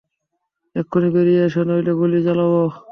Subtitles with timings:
[0.75, 2.61] এক্ষুণি বেরিয়ে এসো, নইলে গুলি চালাবো!